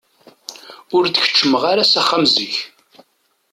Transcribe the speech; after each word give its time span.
Ur 0.95 1.03
d-keččmeɣ 1.07 1.63
ara 1.71 1.89
s 1.91 1.93
axxam 2.01 2.23
zik. 2.33 2.55